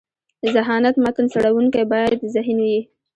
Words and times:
ذهانت: 0.55 0.95
متن 1.05 1.25
څړونکی 1.33 1.83
باید 1.91 2.19
ذهین 2.33 2.59
يي. 2.71 2.81